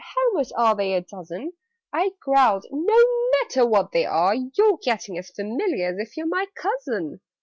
[0.15, 1.53] How much are they a dozen?"
[1.93, 2.97] I growled "No
[3.43, 4.33] matter what they are!
[4.33, 7.21] You're getting as familiar As if you were my cousin!